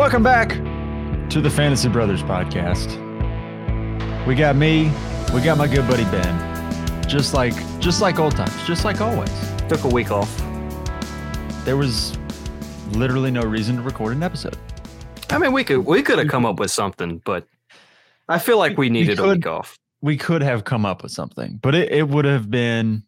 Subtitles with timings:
[0.00, 0.48] Welcome back
[1.28, 2.96] to the Fantasy Brothers podcast.
[4.26, 4.84] We got me,
[5.34, 7.06] we got my good buddy Ben.
[7.06, 9.30] Just like just like old times, just like always.
[9.68, 10.34] Took a week off.
[11.66, 12.16] There was
[12.92, 14.56] literally no reason to record an episode.
[15.28, 17.46] I mean, we could we could have come up with something, but
[18.26, 19.36] I feel like we needed a could.
[19.36, 19.78] week off.
[20.00, 23.02] We could have come up with something, but it, it would have been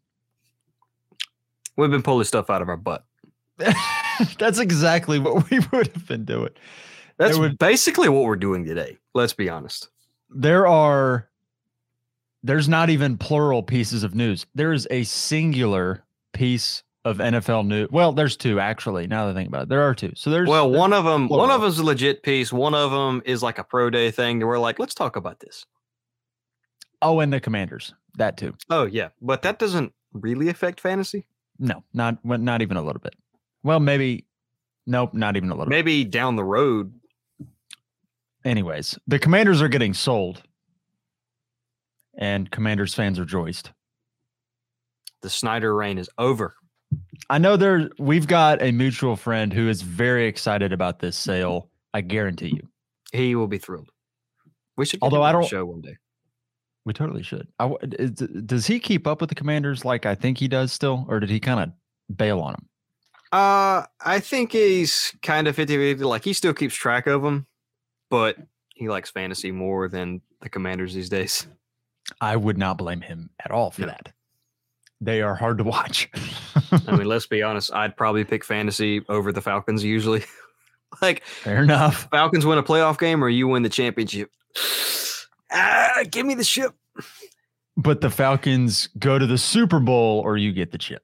[1.74, 3.06] We've been pulling stuff out of our butt.
[4.38, 6.50] that's exactly what we would have been doing.
[7.18, 8.98] That's would- basically what we're doing today.
[9.14, 9.88] Let's be honest.
[10.30, 11.28] There are
[12.42, 14.46] there's not even plural pieces of news.
[14.54, 17.88] There is a singular piece of NFL news.
[17.90, 19.06] Well, there's two actually.
[19.06, 20.12] Now that I think about it, there are two.
[20.16, 21.54] So there's Well, there's- one of them, one plural.
[21.56, 22.52] of them's a legit piece.
[22.52, 24.38] One of them is like a pro day thing.
[24.38, 25.66] That we're like, let's talk about this.
[27.02, 28.54] oh, and the Commanders that too.
[28.70, 31.24] Oh yeah, but that doesn't really affect fantasy.
[31.58, 33.14] No, not not even a little bit.
[33.62, 34.26] Well, maybe.
[34.86, 35.66] Nope, not even a little.
[35.66, 35.70] bit.
[35.76, 36.92] Maybe down the road.
[38.44, 40.42] Anyways, the Commanders are getting sold,
[42.18, 43.70] and Commanders fans are rejoiced.
[45.20, 46.54] The Snyder reign is over.
[47.30, 47.88] I know there.
[47.98, 51.70] We've got a mutual friend who is very excited about this sale.
[51.94, 52.68] I guarantee you.
[53.12, 53.90] He will be thrilled.
[54.76, 54.98] We should.
[55.02, 55.96] Although I don't- show one day.
[56.84, 57.46] We totally should.
[57.60, 61.06] I is, does he keep up with the Commanders like I think he does still,
[61.08, 62.68] or did he kind of bail on them?
[63.32, 66.04] Uh, I think he's kind of 50 50.
[66.04, 67.46] Like he still keeps track of them,
[68.10, 68.36] but
[68.74, 71.46] he likes fantasy more than the commanders these days.
[72.20, 73.86] I would not blame him at all for No.
[73.88, 74.12] that.
[75.00, 76.08] They are hard to watch.
[76.86, 80.24] I mean, let's be honest, I'd probably pick fantasy over the Falcons usually.
[81.02, 82.08] like, Fair enough.
[82.10, 84.30] Falcons win a playoff game or you win the championship.
[85.50, 86.72] Ah, give me the ship.
[87.76, 91.02] But the Falcons go to the Super Bowl, or you get the chip.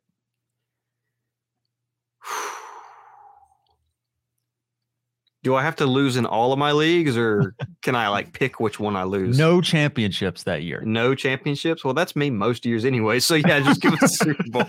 [5.45, 8.61] Do I have to lose in all of my leagues or can I like pick
[8.61, 9.39] which one I lose?
[9.39, 10.83] No championships that year.
[10.85, 11.85] No championships?
[11.85, 13.21] Well, that's me most years anyway.
[13.21, 14.65] So yeah, just give us the Super Bowl.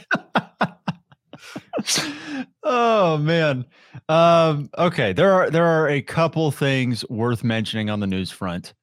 [2.64, 3.66] oh man.
[4.08, 8.74] Um, okay, there are there are a couple things worth mentioning on the news front.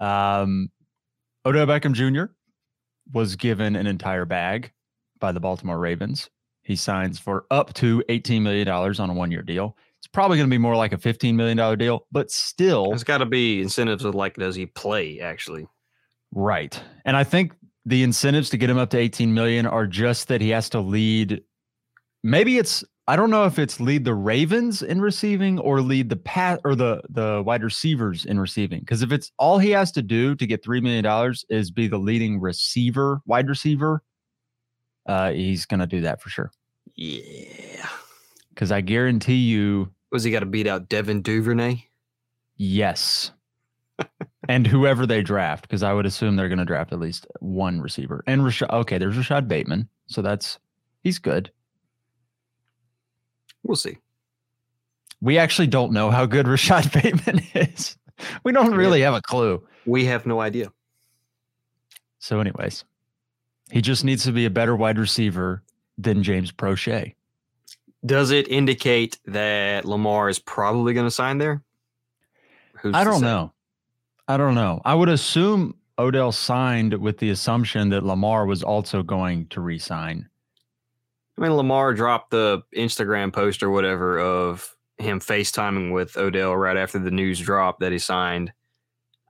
[0.00, 0.70] Um,
[1.44, 2.32] Odell Beckham Jr.
[3.12, 4.72] was given an entire bag
[5.18, 6.30] by the Baltimore Ravens.
[6.62, 9.76] He signs for up to $18 million on a one-year deal.
[10.08, 13.18] It's probably going to be more like a $15 million deal, but still There's got
[13.18, 15.66] to be incentives of like, does he play actually?
[16.32, 16.80] Right.
[17.04, 17.54] And I think
[17.84, 20.80] the incentives to get him up to 18 million are just that he has to
[20.80, 21.42] lead
[22.22, 26.16] maybe it's I don't know if it's lead the Ravens in receiving or lead the
[26.16, 30.02] pat or the the wide receivers in receiving because if it's all he has to
[30.02, 34.02] do to get 3 million dollars is be the leading receiver, wide receiver,
[35.06, 36.50] uh he's going to do that for sure.
[36.94, 37.88] Yeah.
[38.56, 41.84] Cuz I guarantee you Was he got to beat out Devin Duvernay?
[42.58, 43.32] yes.
[44.48, 47.80] and whoever they draft, because I would assume they're going to draft at least one
[47.80, 48.22] receiver.
[48.26, 50.58] And Rashod, okay, there's Rashod Bateman, so that's
[51.02, 51.50] he's good.
[53.62, 53.98] We'll see.
[55.20, 57.96] We actually don't know how good Rashod Bateman is.
[58.44, 59.62] We don't really have a clue.
[59.86, 60.72] We have no idea.
[62.20, 62.84] So, anyways,
[63.70, 65.62] he just needs to be a better wide receiver
[65.96, 67.14] than James Proche.
[68.04, 71.62] Does it indicate that Lamar is probably going to sign there?
[72.80, 73.52] Who's I don't know.
[74.28, 74.80] I don't know.
[74.84, 80.28] I would assume Odell signed with the assumption that Lamar was also going to re-sign.
[81.36, 86.76] I mean, Lamar dropped the Instagram post or whatever of him FaceTiming with Odell right
[86.76, 88.52] after the news dropped that he signed.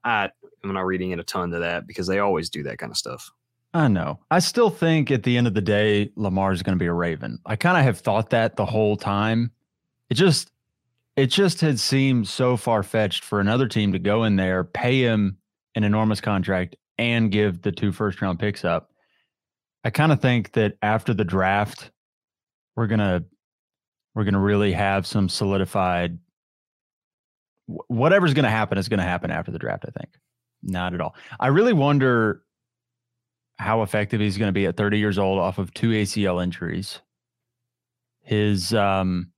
[0.04, 0.30] I
[0.64, 2.96] am not reading in a ton to that because they always do that kind of
[2.96, 3.30] stuff.
[3.74, 4.20] I know.
[4.30, 7.38] I still think at the end of the day, Lamar's going to be a Raven.
[7.44, 9.50] I kind of have thought that the whole time.
[10.08, 10.50] It just,
[11.16, 15.02] it just had seemed so far fetched for another team to go in there, pay
[15.02, 15.36] him
[15.74, 18.90] an enormous contract, and give the two first round picks up.
[19.84, 21.90] I kind of think that after the draft,
[22.74, 23.24] we're gonna,
[24.14, 26.18] we're gonna really have some solidified.
[27.66, 29.84] Whatever's going to happen is going to happen after the draft.
[29.86, 30.14] I think,
[30.62, 31.14] not at all.
[31.38, 32.42] I really wonder
[33.58, 37.00] how effective he's going to be at 30 years old off of two ACL injuries.
[38.22, 39.32] His um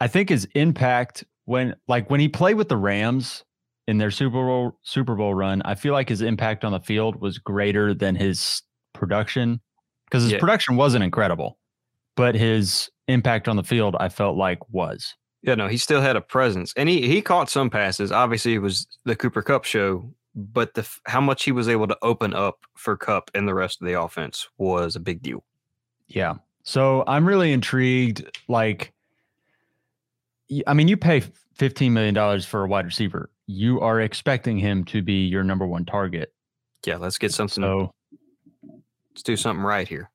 [0.00, 3.44] I think his impact when like when he played with the Rams
[3.88, 7.20] in their Super Bowl Super Bowl run, I feel like his impact on the field
[7.20, 8.62] was greater than his
[8.94, 9.60] production
[10.06, 10.38] because his Yeah.
[10.38, 11.58] production wasn't incredible,
[12.16, 15.14] but his impact on the field I felt like was.
[15.42, 18.12] Yeah, no, he still had a presence, and he he caught some passes.
[18.12, 21.96] Obviously, it was the Cooper Kupp show, but the how much he was able to
[22.02, 25.44] open up for Kupp and the rest of the offense was a big deal.
[26.08, 26.34] Yeah.
[26.62, 28.38] So I'm really intrigued.
[28.48, 28.92] Like,
[30.66, 31.22] I mean, you pay
[31.58, 33.30] $15 million for a wide receiver.
[33.46, 36.32] You are expecting him to be your number one target.
[36.86, 37.62] Yeah, let's get something.
[37.62, 37.92] So,
[39.10, 40.10] let's do something right here.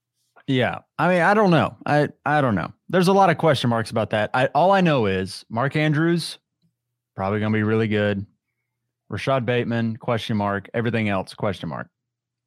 [0.48, 0.80] Yeah.
[1.00, 1.76] I mean, I don't know.
[1.86, 2.72] I I don't know.
[2.90, 4.30] There's a lot of question marks about that.
[4.34, 6.38] I all I know is Mark Andrews
[7.16, 8.26] probably going to be really good.
[9.10, 10.70] Rashod Bateman question mark.
[10.74, 11.88] Everything else question mark.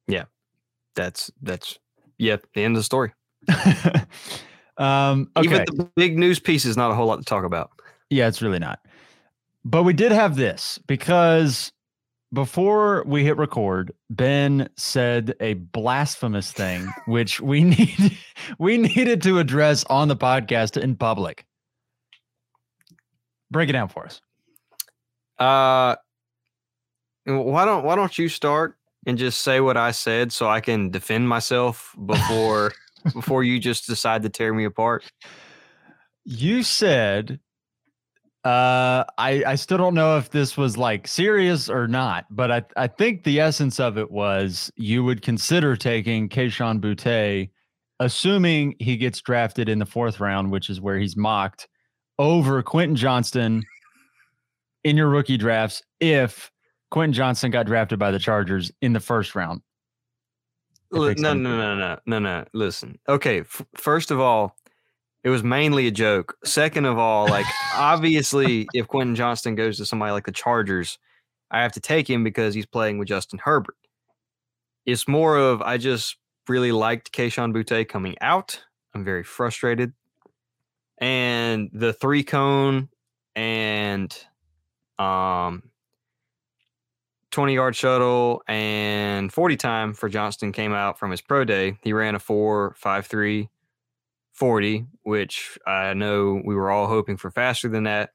[0.07, 0.25] Yeah.
[0.95, 1.79] That's that's
[2.17, 3.13] yeah, the end of the story.
[4.77, 5.45] um okay.
[5.45, 7.71] Even the big news piece is not a whole lot to talk about.
[8.09, 8.79] Yeah, it's really not.
[9.63, 11.71] But we did have this because
[12.33, 18.17] before we hit record, Ben said a blasphemous thing, which we need
[18.59, 21.45] we needed to address on the podcast in public.
[23.51, 24.21] Break it down for us.
[25.39, 25.95] Uh,
[27.29, 30.89] why don't why don't you start and just say what I said so I can
[30.89, 32.73] defend myself before
[33.13, 35.03] before you just decide to tear me apart?
[36.25, 37.39] You said
[38.45, 42.63] uh, I I still don't know if this was like serious or not, but I
[42.77, 47.49] I think the essence of it was you would consider taking Kayshon Boutte,
[47.99, 51.67] assuming he gets drafted in the fourth round, which is where he's mocked,
[52.17, 53.63] over Quentin Johnston
[54.85, 56.49] in your rookie drafts if
[56.91, 59.61] Quentin Johnston got drafted by the Chargers in the first round.
[60.91, 62.45] No, no, no, no, no, no.
[62.53, 62.97] Listen.
[63.07, 63.41] Okay.
[63.41, 64.55] F- first of all,
[65.23, 66.35] it was mainly a joke.
[66.43, 67.45] Second of all, like
[67.75, 70.97] obviously, if Quentin Johnston goes to somebody like the Chargers,
[71.51, 73.75] I have to take him because he's playing with Justin Herbert.
[74.85, 78.61] It's more of I just really liked Kayshon Boutte coming out.
[78.95, 79.93] I'm very frustrated.
[80.97, 82.89] And the three cone
[83.35, 84.11] and
[84.97, 85.63] um
[87.31, 91.77] 20 yard shuttle and 40 time for Johnston came out from his pro day.
[91.83, 93.49] He ran a 4 5 3
[94.33, 98.11] 40, which I know we were all hoping for faster than that.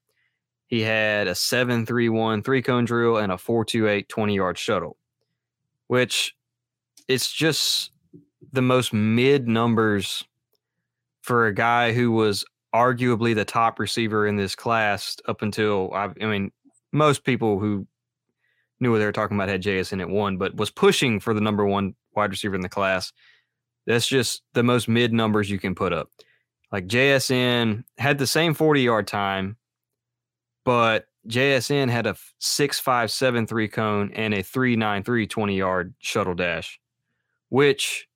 [0.67, 4.35] He had a 7 3 1 three cone drill and a 4 2 8 20
[4.35, 4.97] yard shuttle,
[5.87, 6.35] which
[7.07, 7.91] it's just
[8.53, 10.25] the most mid numbers
[11.23, 12.45] for a guy who was
[12.75, 16.51] arguably the top receiver in this class up until I, I mean,
[16.93, 17.87] most people who
[18.85, 21.41] knew what they were talking about had JSN at one, but was pushing for the
[21.41, 23.13] number one wide receiver in the class.
[23.87, 26.09] That's just the most mid numbers you can put up.
[26.71, 29.57] Like JSN had the same 40 yard time,
[30.65, 36.79] but JSN had a 6.573 cone and a 393 20 yard shuttle dash,
[37.49, 38.07] which,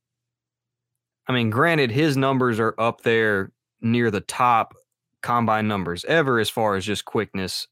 [1.26, 4.74] I mean, granted, his numbers are up there near the top
[5.22, 7.66] combine numbers ever as far as just quickness.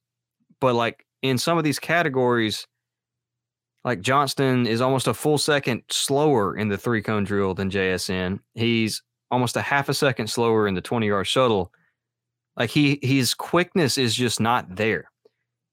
[0.61, 2.67] But like in some of these categories,
[3.87, 8.41] like Johnston is almost a full second slower in the three cone drill than JSN.
[8.55, 9.01] He's
[9.31, 11.73] almost a half a second slower in the 20 yard shuttle.
[12.57, 15.09] Like he his quickness is just not there.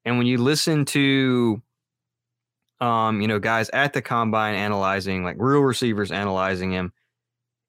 [0.06, 1.62] And when you listen to
[2.80, 6.94] um, you know, guys at the combine analyzing, like real receivers analyzing him,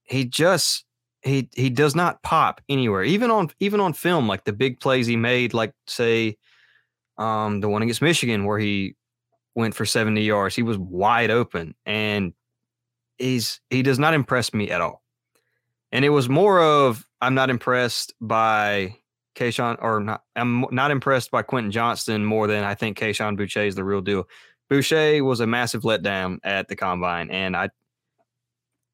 [0.02, 0.84] he just
[1.22, 3.02] he he does not pop anywhere.
[3.02, 6.36] Even on even on film, like the big plays he made, like say
[7.16, 8.94] um the one against Michigan where he
[9.54, 10.54] went for 70 yards.
[10.54, 12.32] He was wide open and
[13.18, 15.02] he's he does not impress me at all.
[15.92, 18.96] And it was more of I'm not impressed by
[19.36, 23.66] Kayshon or not I'm not impressed by Quentin Johnston more than I think Kayshon Boutte
[23.68, 24.28] is the real deal.
[24.70, 27.70] Boutte was a massive letdown at the combine and I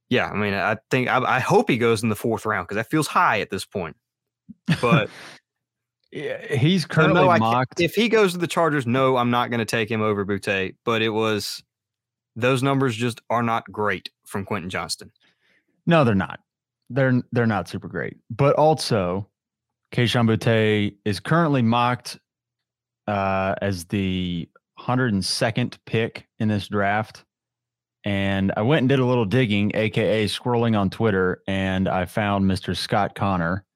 [0.08, 2.76] yeah, I mean I think I, I hope he goes in the fourth round because
[2.76, 3.96] that feels high at this point.
[4.80, 5.08] But
[6.12, 7.80] he's currently no, mocked.
[7.80, 10.74] If he goes to the Chargers, no, I'm not going to take him over Boutte.
[10.84, 11.62] But it was
[12.36, 15.12] those numbers just are not great from Quentin Johnston.
[15.86, 16.40] No, they're not.
[16.88, 18.16] They're they're not super great.
[18.30, 19.28] But also,
[19.92, 22.18] Kayshon Boutte is currently mocked
[23.06, 24.48] uh, as the
[24.78, 27.24] 102nd pick in this draft.
[28.02, 32.50] And I went and did a little digging, aka scrolling on Twitter, and I found
[32.50, 32.74] Mr.
[32.74, 33.66] Scott Connor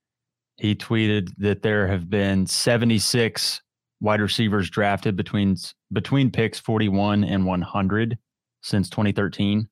[0.57, 3.61] he tweeted that there have been 76
[4.01, 5.57] wide receivers drafted between
[5.93, 8.19] between picks 41 and 100
[8.63, 9.69] since 2013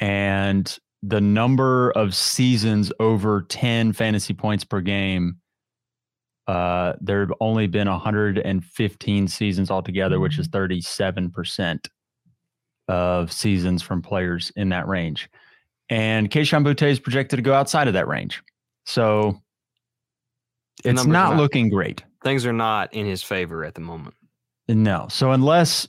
[0.00, 5.36] and the number of seasons over 10 fantasy points per game
[6.46, 11.78] uh, there have only been 115 seasons altogether which is 37% mm-hmm.
[12.88, 15.30] of seasons from players in that range.
[15.88, 18.42] And Kayshon Boutte is projected to go outside of that range.
[18.84, 19.40] So
[20.84, 22.04] it's not, not looking great.
[22.22, 24.14] Things are not in his favor at the moment.
[24.68, 25.06] No.
[25.10, 25.88] So unless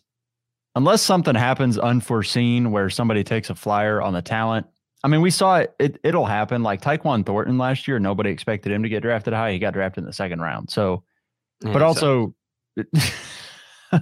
[0.75, 4.67] unless something happens unforeseen where somebody takes a flyer on the talent,
[5.03, 5.99] I mean, we saw it, it.
[6.03, 6.63] It'll happen.
[6.63, 9.51] Like Tyquan Thornton last year, nobody expected him to get drafted high.
[9.51, 10.71] He got drafted in the second round.
[10.71, 11.03] So,
[11.63, 12.35] Yeah, but so- also,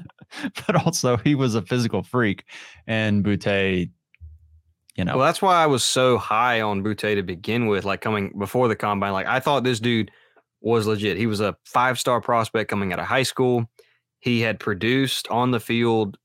[0.67, 2.45] but also, he was a physical freak,
[2.87, 3.91] and Boutte,
[4.95, 8.01] you know, Well, that's why I was so high on Boutte to begin with, like
[8.01, 9.11] coming before the combine.
[9.11, 10.09] Like I thought this dude
[10.63, 11.17] was legit.
[11.17, 13.69] He was a five star prospect coming out of high school.
[14.19, 16.17] He had produced on the field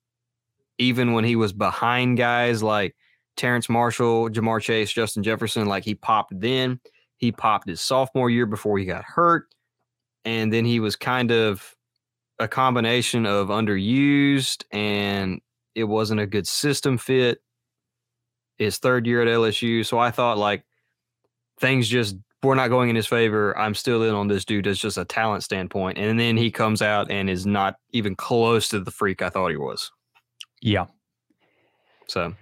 [0.79, 2.95] even when he was behind guys like
[3.37, 5.67] Terrace Marshall, Ja'Marr Chase, Justin Jefferson.
[5.67, 6.81] Like he popped then.
[7.17, 9.47] He popped his sophomore year before he got hurt.
[10.25, 11.75] And then he was kind of
[12.39, 15.41] a combination of underused and
[15.75, 17.41] it wasn't a good system fit
[18.57, 19.85] his third year at LSU.
[19.85, 20.65] So I thought like
[21.59, 23.57] things just were not going in his favor.
[23.59, 25.99] I'm still in on this dude as just a talent standpoint.
[25.99, 29.49] And then he comes out and is not even close to the freak I thought
[29.49, 29.91] he was.
[30.61, 30.87] yeah,
[32.07, 32.35] So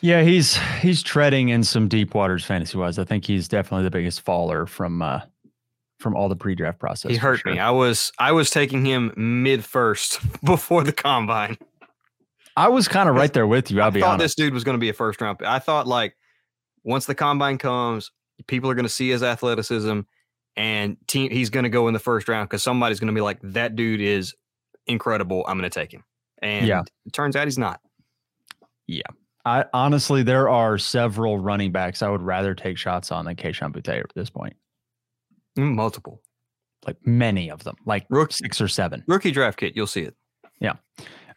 [0.00, 2.98] yeah, he's he's treading in some deep waters fantasy wise.
[2.98, 5.20] I think he's definitely the biggest faller from uh
[5.98, 7.10] from all the pre-draft process.
[7.10, 7.52] he hurt sure.
[7.52, 7.58] me.
[7.58, 11.58] I was I was taking him mid first before the combine.
[12.56, 13.80] I was kind of right there with you.
[13.80, 14.24] I'll I be thought honest.
[14.24, 15.38] this dude was going to be a first round.
[15.44, 16.16] I thought like
[16.84, 18.10] once the combine comes,
[18.46, 20.00] people are going to see his athleticism,
[20.56, 23.20] and team he's going to go in the first round because somebody's going to be
[23.20, 24.34] like, that dude is
[24.86, 25.44] incredible.
[25.48, 26.04] I'm going to take him.
[26.40, 26.82] And Yeah.
[27.06, 27.80] it turns out he's not.
[28.86, 29.02] Yeah
[29.44, 33.72] I honestly, there are several running backs I would rather take shots on than Kayshon
[33.72, 34.54] Boutte at this point.
[35.58, 36.20] Mm, Multiple
[36.86, 39.04] Like many of them, like Rook- six or seven.
[39.06, 39.74] rookie draft kit.
[39.76, 40.14] You'll see it.
[40.60, 40.74] Yeah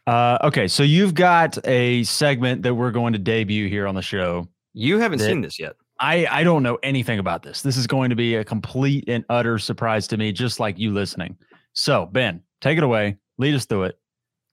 [0.06, 4.02] uh, okay, so you've got a segment that we're going to debut here on the
[4.02, 4.48] show.
[4.74, 5.74] You haven't That- seen this yet.
[6.02, 7.62] I I don't know anything about this.
[7.62, 10.92] This is going to be a complete and utter surprise to me, just like you
[10.92, 11.36] listening.
[11.72, 13.16] So Ben, take it away.
[13.38, 13.98] Lead us through it.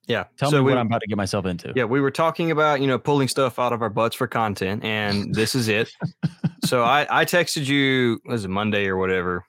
[0.08, 0.25] Yeah.
[0.38, 1.74] Tell So me we, what I'm about to get myself into.
[1.75, 4.84] Yeah, we were talking about you know pulling stuff out of our butts for content,
[4.84, 5.91] and this is it.
[6.65, 9.44] so I I texted you was it Monday or whatever,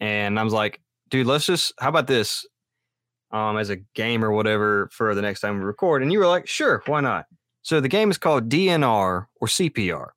[0.00, 0.80] and I was like,
[1.10, 2.46] dude, let's just how about this,
[3.30, 6.26] um, as a game or whatever for the next time we record, and you were
[6.26, 7.26] like, sure, why not?
[7.60, 10.08] So the game is called DNR or CPR.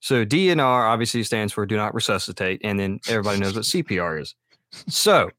[0.00, 4.34] So DNR obviously stands for do not resuscitate, and then everybody knows what CPR is.
[4.88, 5.30] So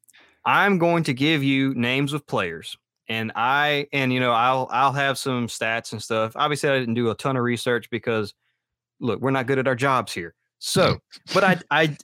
[0.46, 2.78] I'm going to give you names of players
[3.10, 6.34] and I and you know I'll I'll have some stats and stuff.
[6.36, 8.34] Obviously, I didn't do a ton of research because
[9.00, 10.36] look, we're not good at our jobs here.
[10.60, 11.00] So,
[11.34, 11.98] but I I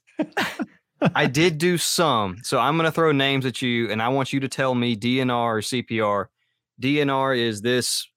[1.15, 2.37] I did do some.
[2.43, 5.29] So I'm gonna throw names at you, and I want you to tell me DNR
[5.31, 6.25] or CPR.
[6.81, 8.07] DNR is this.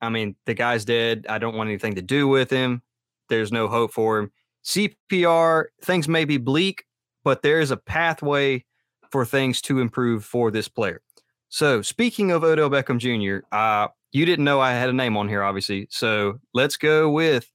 [0.00, 1.26] I mean, the guy's dead.
[1.28, 2.82] I don't want anything to do with him.
[3.28, 4.32] There's no hope for him.
[4.64, 6.84] CPR, things may be bleak,
[7.24, 8.64] but there is a pathway
[9.10, 11.00] for things to improve for this player.
[11.48, 15.28] So, speaking of Odell Beckham Jr., uh, you didn't know I had a name on
[15.28, 15.86] here, obviously.
[15.90, 17.48] So, let's go with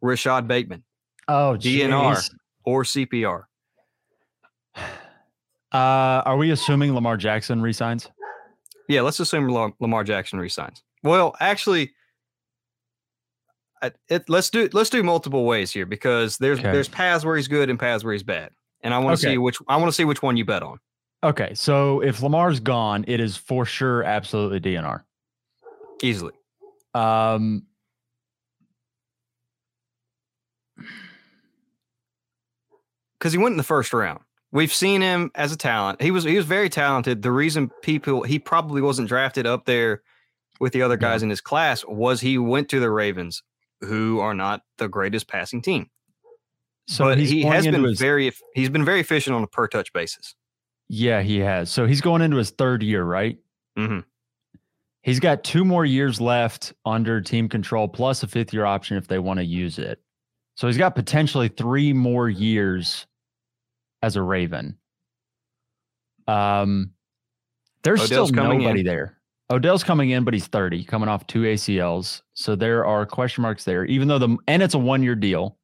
[0.00, 0.84] Rashod Bateman
[1.28, 2.30] Oh, DNR.
[2.64, 3.44] or CPR.
[5.72, 8.06] Uh, are we assuming Lamar Jackson resigns?
[8.90, 9.48] Yeah, let's assume
[9.80, 10.82] Lamar Jackson resigns.
[11.02, 11.92] Well, actually,
[14.08, 16.70] it, let's do let's do multiple ways here because there's Okay.
[16.70, 18.50] there's paths where he's good and paths where he's bad,
[18.82, 19.34] and I want to Okay.
[19.34, 20.78] see which I want to see which one you bet on.
[21.24, 25.04] Okay, so if Lamar's gone, it is for sure absolutely DNR.
[26.02, 26.32] Easily,
[26.94, 27.64] Um,
[33.18, 34.20] because he went in the first round.
[34.50, 36.02] We've seen him as a talent.
[36.02, 37.22] He was he was very talented.
[37.22, 40.02] The reason people he probably wasn't drafted up there
[40.60, 41.00] with the other Yeah.
[41.12, 43.42] guys in his class was he went to the Ravens,
[43.82, 45.90] who are not the greatest passing team.
[46.88, 49.92] so but he has been his, very he's been very efficient on a per touch
[49.92, 50.34] basis.
[50.88, 51.70] yeah, he has.
[51.70, 53.38] So he's going into his third year, right?
[53.76, 54.00] hmm
[55.04, 59.08] He's got two more years left under team control, plus a fifth year option if
[59.08, 60.00] they want to use it.
[60.54, 63.06] So he's got potentially three more years
[64.02, 64.78] as a Raven.
[66.28, 66.92] Um,
[67.82, 68.86] there's Odell's still nobody in.
[68.86, 69.18] there.
[69.50, 72.22] Odell's coming in, but he's 30, coming off two ACLs.
[72.34, 75.58] So there are question marks there, even though the and it's a one year deal.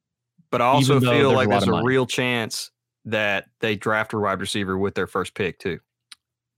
[0.51, 2.71] But I also feel like there's a real chance
[3.05, 5.79] that they draft a wide receiver with their first pick too.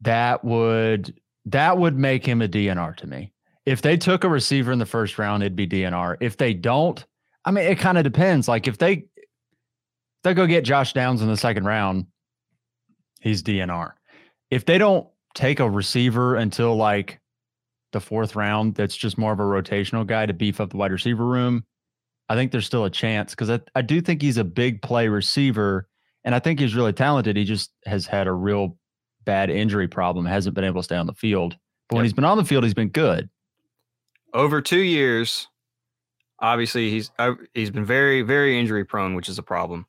[0.01, 3.33] That would that would make him a DNR to me.
[3.65, 6.17] If they took a receiver in the first round, it'd be DNR.
[6.19, 7.03] If they don't,
[7.45, 8.47] I mean, it kind of depends.
[8.47, 12.07] Like if they if they go get Josh Downs in the second round,
[13.21, 13.93] he's DNR.
[14.49, 17.19] If they don't take a receiver until like
[17.91, 20.91] the fourth round, that's just more of a rotational guy to beef up the wide
[20.91, 21.65] receiver room.
[22.29, 25.07] I think there's still a chance because I, I do think he's a big play
[25.07, 25.87] receiver
[26.23, 27.35] and I think he's really talented.
[27.35, 28.77] He just has had a real
[29.25, 31.57] bad injury problem, hasn't been able to stay on the field.
[31.89, 33.29] But when he's been on the field, he's been good.
[34.33, 35.47] Over two years,
[36.41, 39.85] Obviously, he's uh, he's been very very injury prone, which is a problem.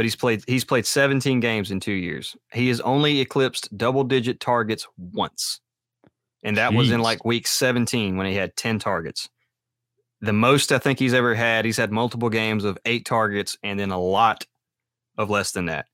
[0.00, 2.34] But he's played he's played 17 games in two years.
[2.54, 5.60] He has only eclipsed double digit targets once,
[6.42, 9.28] and that was in like week 17 when he had 10 targets.
[10.22, 11.66] The most I think he's ever had.
[11.66, 14.46] He's had multiple games of eight targets, and then a lot
[15.18, 15.84] of less than that.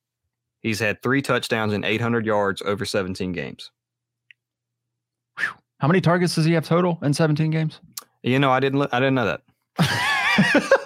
[0.60, 3.72] He's had three touchdowns and 800 yards over 17 games.
[5.34, 7.80] How many targets does he have total in 17 games?
[8.22, 9.36] You know, I didn't I didn't know
[9.80, 10.82] that.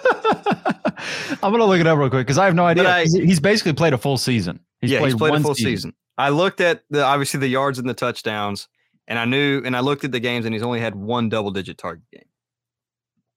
[0.85, 2.89] I'm gonna look it up real quick because I have no idea.
[2.89, 4.59] I- he's basically played a full season.
[4.81, 5.93] yeah, he's played a full season.
[6.17, 8.67] I looked at the obviously the yards and the touchdowns,
[9.07, 11.51] and I knew, and I looked at the games, and he's only had one double
[11.51, 12.23] digit target game.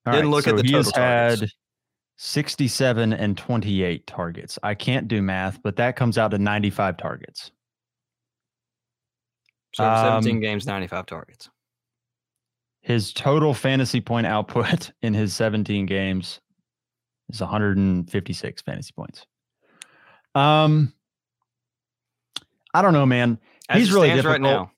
[0.07, 1.41] All Didn't look at the he has total targets.
[1.41, 1.51] had
[2.17, 4.59] 67 and 28 targets.
[4.63, 7.51] I can't do math, but that comes out to 95 targets.
[9.75, 11.49] So 17 Um, games, 95 targets.
[12.83, 16.41] His total fantasy point output in his 17 games
[17.31, 19.27] is 156 fantasy points.
[20.35, 20.93] Um,
[22.73, 23.39] I don't know, man.
[23.69, 24.71] As he's really stands right now.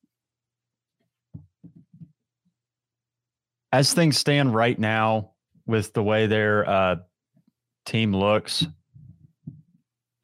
[3.73, 5.33] As things stand right now,
[5.67, 6.97] with the way their uh,
[7.85, 8.65] team looks,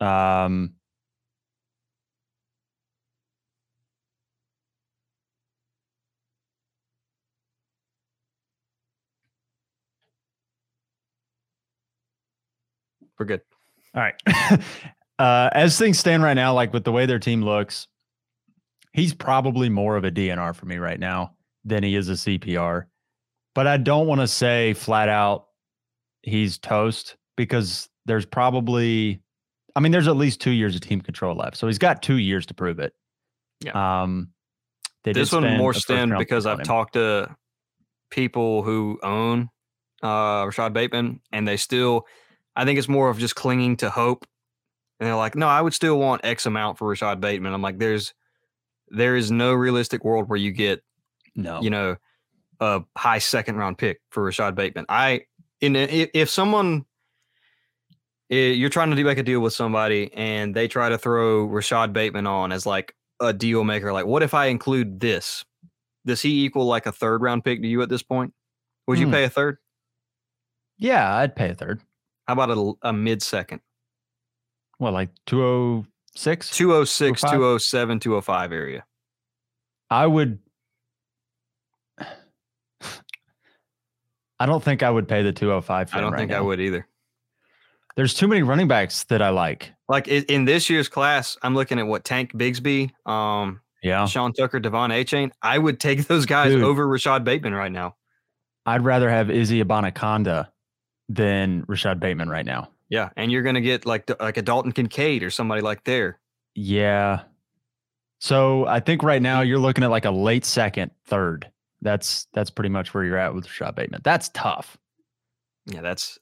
[0.01, 0.75] um,
[13.19, 13.41] We're good.
[13.95, 14.15] All right.
[15.19, 17.89] uh, as things stand right now, like with the way their team looks,
[18.93, 22.85] he's probably more of a DNR for me right now than he is a CPR.
[23.55, 25.47] But I don't want to say flat out
[26.23, 29.23] he's toast because there's probably,
[29.77, 31.57] I mean, there's at least two years of team control left.
[31.57, 32.95] So he's got two years to prove it.
[33.61, 34.03] Yeah.
[34.03, 34.31] Um,
[35.05, 36.65] they This one more a first stemmed round because I've him.
[36.65, 37.35] talked to
[38.11, 39.51] people who own
[40.03, 42.07] uh, Rashod Bateman, and they still,
[42.57, 44.27] I think it's more of just clinging to hope.
[45.01, 47.53] And they're like, no, I would still want X amount for Rashod Bateman.
[47.55, 48.15] I'm like, there's,
[48.89, 50.83] there is no realistic world where you get
[51.35, 51.61] No.
[51.63, 51.97] you know,
[52.61, 54.87] a high second round pick for Rashod Bateman.
[54.89, 55.23] I
[55.61, 56.85] in if, someone
[58.29, 61.93] you're trying to do make a deal with somebody and they try to throw Rashod
[61.93, 65.45] Bateman on as like a deal maker, like what if I include this?
[66.07, 68.33] Does he equal like a third round pick to you at this point?
[68.87, 69.13] Would you Hmm.
[69.13, 69.59] pay a third?
[70.79, 71.81] yeah, I'd pay a third.
[72.27, 73.61] How about a, a mid second?
[74.79, 76.51] Well, like 206?
[76.51, 77.31] 206, 205?
[77.39, 78.85] 207, 205 area.
[79.91, 80.39] I would.
[84.41, 86.61] I don't think I would pay the 205 for I don't right think I would
[86.61, 86.87] either.
[87.95, 89.73] There's too many running backs that I like.
[89.89, 94.07] Like in this year's class, I'm looking at what Tank Bigsby, um, Yeah.
[94.07, 95.31] Sean Tucker, De'Von Achane.
[95.43, 96.63] I would take those guys Dude.
[96.65, 97.97] over Rashod Bateman right now.
[98.65, 100.49] I'd rather have Izzy Abanikanda
[101.09, 102.71] than Rashod Bateman right now.
[102.89, 106.19] Yeah, and you're gonna get like like a Dalton Kincaid or somebody like there.
[106.55, 107.23] Yeah.
[108.21, 111.51] So I think right now you're looking at like a late second, third.
[111.81, 114.03] That's that's pretty much where you're at with Rashod Bateman.
[114.05, 114.77] That's tough.
[115.67, 116.19] Yeah, that's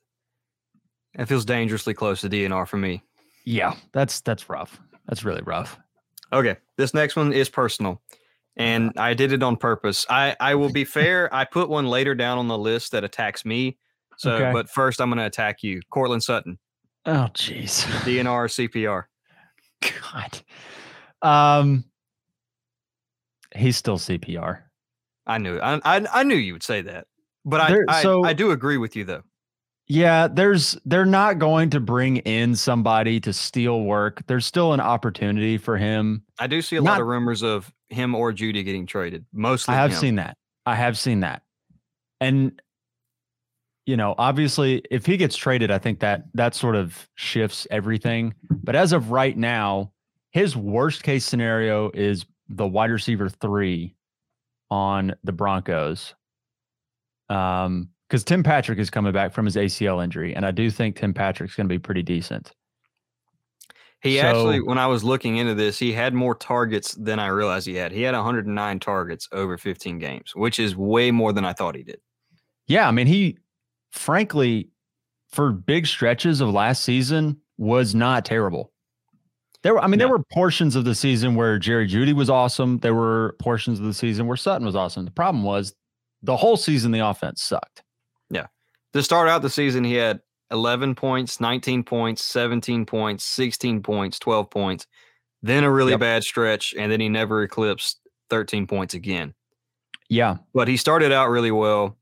[1.16, 3.02] that feels dangerously close to DNR for me.
[3.44, 4.80] Yeah, that's that's rough.
[5.08, 5.78] That's really rough.
[6.32, 8.00] Okay, this next one is personal,
[8.56, 10.06] and I did it on purpose.
[10.08, 11.32] I I will be fair.
[11.34, 13.76] I put one later down on the list that attacks me.
[14.20, 14.52] So, Okay.
[14.52, 16.58] but first I'm gonna attack you, Courtland Sutton,
[17.06, 17.84] Oh, jeez.
[18.04, 19.04] DNR CPR.
[20.12, 20.40] God.
[21.22, 21.84] Um,
[23.56, 24.58] he's still CPR.
[25.26, 27.06] I knew I I, I knew you would say that,
[27.46, 29.22] but I There- I, so- I do agree with you though.
[29.86, 34.22] Yeah, there's they're not going to bring in somebody to steal work.
[34.26, 36.24] There's still an opportunity for him.
[36.38, 39.24] I do see a lot of rumors of him or Jeudy getting traded.
[39.32, 39.96] Mostly, I have him.
[39.98, 40.36] seen that.
[40.66, 41.42] I have seen that.
[42.20, 42.60] And
[43.90, 48.32] you know, obviously if he gets traded, I think that that sort of shifts everything.
[48.62, 49.90] But as of right now,
[50.30, 53.92] his worst case scenario is the wide receiver 3
[54.70, 56.14] on the Broncos.
[57.28, 60.94] Um cuz Tim Patrick is coming back from his ACL injury and I do think
[60.96, 62.52] Tim Patrick's going to be pretty decent.
[64.02, 67.66] He actually, when I was looking into this, he had more targets than I realized
[67.66, 67.90] he had.
[67.90, 71.82] He had 109 targets over 15 games, which is way more than I thought he
[71.82, 72.00] did.
[72.66, 73.36] Yeah, I mean, he
[73.90, 74.68] frankly,
[75.32, 78.72] for big stretches of last season, was not terrible.
[79.62, 82.78] There were, I mean, there were portions of the season where Jerry Jeudy was awesome.
[82.78, 85.04] There were portions of the season where Sutton was awesome.
[85.04, 85.74] The problem was
[86.22, 87.82] the whole season the offense sucked.
[88.30, 88.46] Yeah.
[88.94, 94.18] To start out the season, he had 11 points, 19 points, 17 points, 16 points,
[94.18, 94.86] 12 points,
[95.42, 96.00] then a really Yep.
[96.00, 98.00] bad stretch, and then he never eclipsed
[98.30, 99.34] 13 points again.
[100.08, 101.96] Yeah, But he started out really well.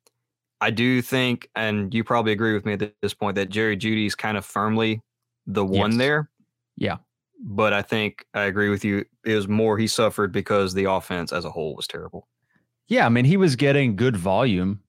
[0.61, 4.07] I do think, and you probably agree with me at this point, that Jerry Jeudy
[4.07, 5.03] is kind of firmly
[5.47, 5.99] the one Yes.
[5.99, 6.31] there.
[6.77, 6.97] Yeah.
[7.41, 9.05] But I think I agree with you.
[9.25, 12.27] It was more he suffered because the offense as a whole was terrible.
[12.89, 14.81] Yeah, I mean, he was getting good volume.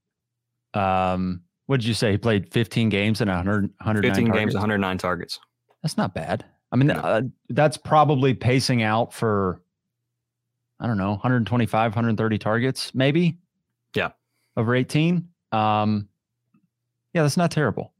[0.73, 2.11] Um, what did you say?
[2.11, 4.55] He played 15 games and 100, 109 15 games, targets?
[4.55, 5.39] 109 targets.
[5.83, 6.45] That's not bad.
[6.71, 6.95] I mean, No.
[6.95, 9.61] uh, that's probably pacing out for,
[10.79, 13.37] I don't know, 125, 130 targets, maybe.
[13.95, 14.09] Yeah.
[14.57, 15.27] Over 18.
[15.51, 16.07] Um,
[17.13, 17.93] yeah, that's not terrible.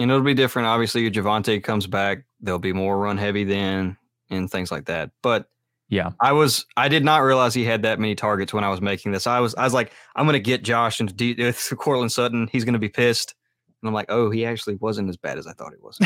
[0.00, 0.68] And it'll be different.
[0.68, 2.24] Obviously, if Javonte comes back.
[2.40, 3.96] There'll be more run heavy then
[4.28, 5.10] and things like that.
[5.22, 5.48] But
[5.88, 6.10] Yeah.
[6.20, 9.12] I was I did not realize he had that many targets when I was making
[9.12, 9.26] this.
[9.26, 11.34] I was I was like, I'm gonna get Josh and D-
[11.78, 12.48] Courtland Sutton.
[12.52, 13.34] He's gonna be pissed.
[13.82, 15.98] And I'm like, oh, he actually wasn't as bad as I thought he was.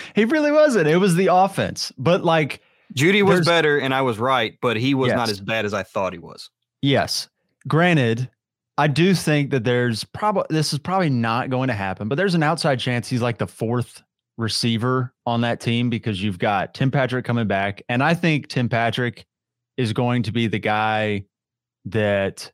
[0.14, 0.88] he really wasn't.
[0.88, 1.92] It was the offense.
[1.96, 2.60] But like,
[2.94, 5.82] Jeudy was better, and I was right, but he was not as bad as I
[5.82, 6.50] thought he was.
[6.80, 7.28] Yes.
[7.66, 8.30] Granted,
[8.78, 12.34] I do think that there's probably this is probably not going to happen, but there's
[12.34, 14.02] an outside chance he's like the fourth
[14.36, 17.82] receiver on that team because you've got Tim Patrick coming back.
[17.88, 19.26] And I think Tim Patrick
[19.76, 21.24] is going to be the guy
[21.86, 22.52] that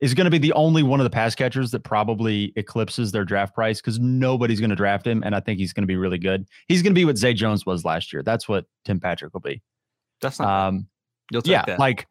[0.00, 3.24] is going to be the only one of the pass catchers that probably eclipses their
[3.24, 5.22] draft price because nobody's going to draft him.
[5.24, 6.46] And I think he's going to be really good.
[6.68, 8.22] He's going to be what Zay Jones was last year.
[8.22, 9.62] That's what Tim Patrick will be.
[10.20, 10.68] That's not.
[10.68, 10.88] Um,
[11.30, 11.78] You'll take yeah, that.
[11.78, 12.06] like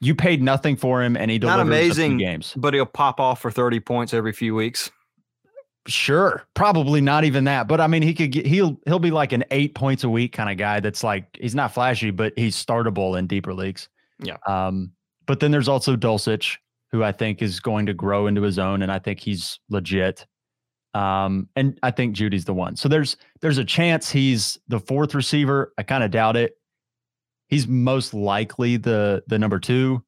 [0.00, 2.18] you paid nothing for him and he Not delivers few amazing.
[2.18, 2.54] games.
[2.56, 4.90] but he'll pop off for 30 points every few weeks.
[5.88, 9.30] Sure, probably not even that, but I mean, he could get he'll he'll be like
[9.32, 10.80] an eight points a week kind of guy.
[10.80, 13.88] That's like he's not flashy, but he's startable in deeper leagues.
[14.20, 14.36] Yeah.
[14.48, 14.90] Um,
[15.26, 16.56] but then there's also Dulcich,
[16.90, 20.26] who I think is going to grow into his own, and I think he's legit.
[20.92, 22.74] Um, and I think Jeudy's the one.
[22.74, 25.72] So there's there's a chance he's the fourth receiver.
[25.78, 26.56] I kind of doubt it.
[27.48, 30.02] He's most likely the the number two.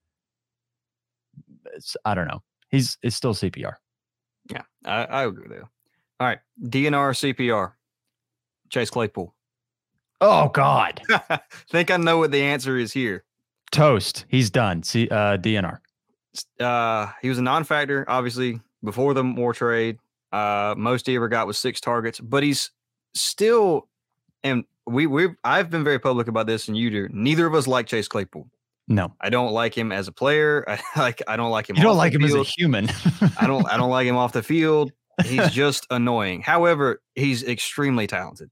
[1.75, 2.43] It's, I don't know.
[2.69, 3.75] He's it's still CPR.
[4.51, 5.69] Yeah, I, I agree with you.
[6.21, 7.73] All right, DNR CPR,
[8.71, 9.35] Chase Claypool.
[10.21, 11.01] Oh God.
[11.71, 13.25] think I know what the answer is here.
[13.71, 14.25] Toast.
[14.29, 14.83] He's done.
[14.83, 15.79] See, uh, DNR.
[16.61, 19.99] Uh, he was a non-factor, obviously, before the Moore trade.
[20.33, 22.71] Uh, most he ever got was six targets, but he's
[23.15, 23.89] still,
[24.43, 27.09] and we we I've been very public about this, and you do.
[27.13, 28.49] Neither of us like Chase Claypool.
[28.89, 30.65] No, I don't like him as a player.
[30.69, 31.77] I like I don't like him.
[31.77, 32.89] you don't like him as a human.
[33.39, 34.93] I don't I don't like him off the field.
[35.25, 36.43] He's just annoying.
[36.43, 38.51] However, he's extremely talented.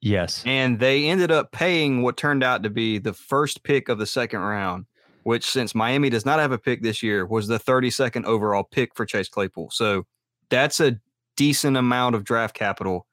[0.00, 0.42] yes.
[0.46, 4.06] And they ended up paying what turned out to be the first pick of the
[4.06, 4.86] second round,
[5.24, 8.94] which since Miami does not have a pick this year, was the 32nd overall pick
[8.94, 9.70] for Chase Claypool.
[9.70, 10.04] So
[10.48, 10.98] that's a
[11.36, 13.06] decent amount of draft capital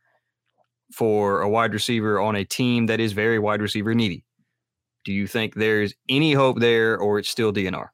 [0.94, 4.24] for a wide receiver on a team that is very wide receiver needy.
[5.04, 7.88] Do you think there's any hope there or it's still DNR?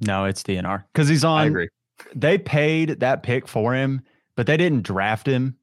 [0.00, 1.40] No, it's DNR because he's on.
[1.40, 1.68] I agree.
[2.14, 4.02] They paid that pick for him,
[4.36, 5.56] but they didn't draft him.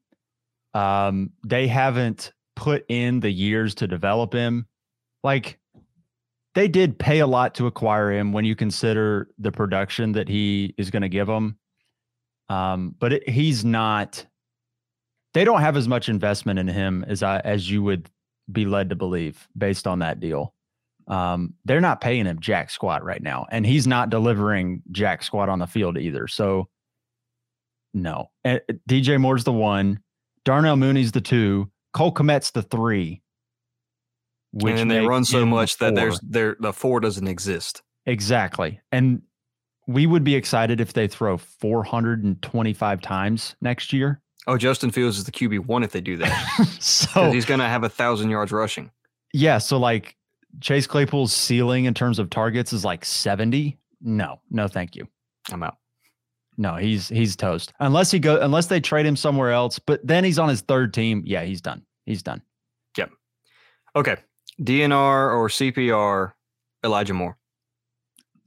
[0.74, 4.66] Um, they haven't put in the years to develop him.
[5.24, 5.58] Like
[6.54, 10.74] they did pay a lot to acquire him when you consider the production that he
[10.78, 11.58] is going to give them.
[12.48, 14.24] Um, but it, he's not.
[15.36, 18.08] They don't have as much investment in him as I as you would
[18.50, 20.54] be led to believe based on that deal.
[21.08, 25.50] Um, they're not paying him jack squat right now, and he's not delivering jack squat
[25.50, 26.26] on the field either.
[26.26, 26.70] So,
[27.92, 28.30] no.
[28.44, 30.00] And uh, DJ Moore's the one,
[30.46, 33.20] Darnell Mooney's the two, Cole Kmet's the three.
[34.64, 37.82] and they run so him the much that there's there the four doesn't exist.
[38.06, 39.20] exactly, and
[39.86, 44.22] we would be excited if they throw 425 times next year.
[44.46, 46.66] Oh, Justin Fields is the QB one if they do that.
[46.80, 48.90] so he's gonna have a thousand yards rushing.
[49.32, 50.16] yeah, so like
[50.60, 53.78] Chase Claypool's ceiling in terms of targets is like 70.
[54.00, 55.08] No, no, thank you.
[55.50, 55.76] I'm out.
[56.58, 57.72] No, he's he's toast.
[57.80, 60.94] Unless he go unless they trade him somewhere else, but then he's on his third
[60.94, 61.22] team.
[61.26, 61.82] Yeah, he's done.
[62.06, 62.40] He's done.
[62.96, 63.10] Yep.
[63.94, 64.16] Okay.
[64.62, 66.32] DNR or CPR,
[66.82, 67.36] Elijah Moore.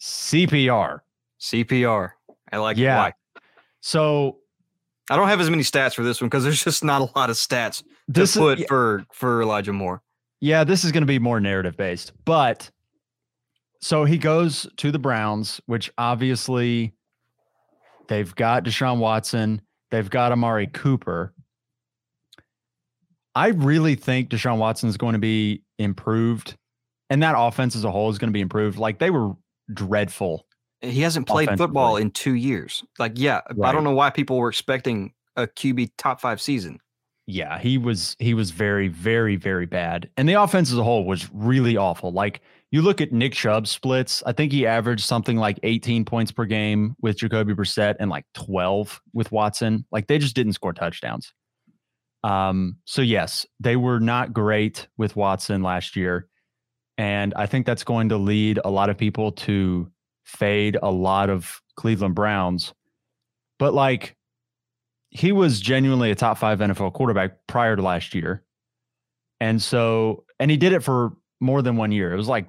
[0.02, 1.02] CPR.
[1.40, 2.12] CPR.
[2.52, 2.78] I like.
[2.78, 2.98] Yeah.
[2.98, 3.14] Why?
[3.82, 4.39] So
[5.10, 7.30] I don't have as many stats for this one because there's just not a lot
[7.30, 10.02] of stats this to put is for for Elijah Moore.
[10.42, 12.14] yeah, this is going to be more narrative based.
[12.26, 12.70] But
[13.82, 16.94] so he goes to the Browns, which obviously
[18.08, 21.34] they've got Deshaun Watson, they've got Amari Cooper.
[23.36, 26.56] I really think Deshaun Watson is going to be improved,
[27.10, 28.78] and that offense as a whole is going to be improved.
[28.78, 29.34] Like they were
[29.74, 30.46] dreadful
[30.82, 32.84] He hasn't played football in two years.
[32.98, 36.80] Like, yeah, I don't know why people were expecting a QB top five season.
[37.28, 41.06] yeah, he was he was very very very bad, and the offense as a whole
[41.06, 42.12] was really awful.
[42.12, 46.32] Like you look at Nick Chubb's splits, I think he averaged something like 18 points
[46.32, 49.86] per game with Jacoby Brissett and like 12 with Watson.
[49.92, 51.34] Like they just didn't score touchdowns.
[52.24, 56.28] Um, so yes, they were not great with Watson last year.
[56.98, 59.90] And I think that's going to lead a lot of people to
[60.30, 62.74] fade a lot of Cleveland Browns.
[63.58, 64.16] But like
[65.10, 68.44] he was genuinely a top five NFL quarterback prior to last year.
[69.40, 72.14] And so, and he did it for more than one year.
[72.14, 72.48] It was like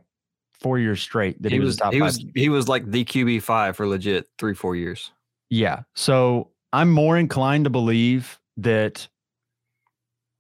[0.53, 2.07] four years straight that he, he was, top he five.
[2.07, 5.11] was he was like the QB five for legit three four years.
[5.49, 5.83] Yeah.
[5.95, 9.09] So I'm more inclined to believe that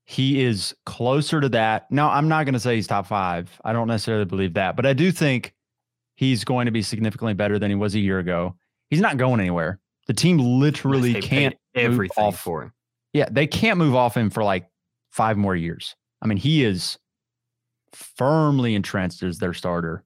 [0.05, 1.90] he is closer to that.
[1.90, 3.61] Now, I'm not going to say he's top five.
[3.64, 5.55] I don't necessarily believe that, but I do think
[6.20, 8.54] he's going to be significantly better than he was a year ago.
[8.90, 9.78] He's not going anywhere.
[10.06, 12.38] The team literally They can't move everything off.
[12.38, 12.72] for him.
[13.14, 14.68] Yeah, they can't move off him for like
[15.11, 15.96] five more years.
[16.20, 16.98] I mean, he is
[17.92, 20.04] firmly entrenched as their starter.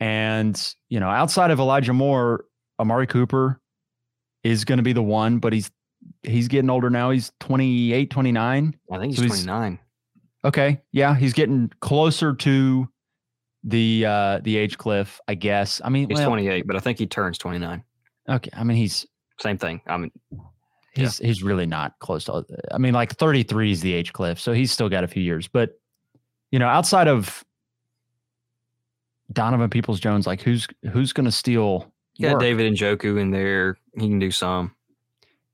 [0.00, 2.44] And, you know, outside of Elijah Moore,
[2.78, 3.60] Amari Cooper
[4.42, 5.70] is going to be the one, but he's
[6.22, 7.10] he's getting older now.
[7.10, 8.76] He's 28, 29.
[8.92, 9.78] I think he's So he's- twenty nine.
[10.44, 10.82] Okay.
[10.92, 12.88] Yeah, he's getting closer to
[13.64, 15.80] the uh the age cliff, I guess.
[15.84, 17.82] I mean, He's well, twenty eight, but I think he turns twenty nine.
[18.28, 18.50] okay.
[18.54, 19.06] I mean, he's
[19.40, 19.80] Same thing.
[19.86, 20.12] I mean,
[20.94, 24.52] he's he's really not close to I mean, like 33 is the age cliff, so
[24.52, 25.48] he's still got a few years.
[25.48, 25.78] But
[26.50, 27.44] you know, outside of
[29.32, 32.42] Donovan Peoples Jones, like who's who's gonna steal you got work?
[32.42, 33.76] David Njoku in there.
[33.94, 34.74] He can do some.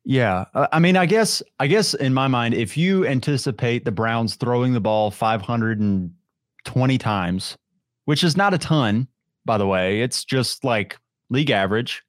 [0.05, 3.92] Yeah, uh, I mean, I guess, I guess in my mind, if you anticipate the
[3.92, 7.59] Browns throwing the ball 520 times,
[8.04, 9.08] which is not a ton,
[9.44, 12.02] by the way, it's just like league average.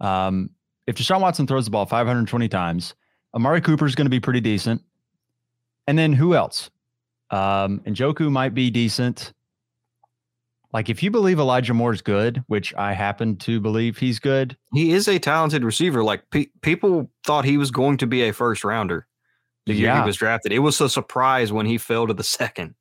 [0.00, 0.50] Um,
[0.86, 2.94] if Deshaun Watson throws the ball 520 times,
[3.34, 4.82] Amari Cooper is going to be pretty decent.
[5.86, 6.70] And then who else?
[7.30, 9.32] Um, Njoku might be decent.
[10.72, 14.56] Like if you believe Elijah Moore is good, which I happen to believe he's good,
[14.74, 16.04] He is a talented receiver.
[16.04, 19.06] Like pe- people thought he was going to be a first rounder
[19.66, 20.52] the year he was drafted.
[20.52, 22.74] It was a surprise when he fell to the second.